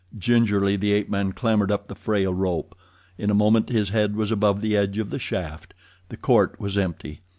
[0.17, 2.73] Gingerly the ape man clambered up the frail rope.
[3.19, 5.75] In a moment his head was above the edge of the shaft.
[6.09, 7.21] The court was empty.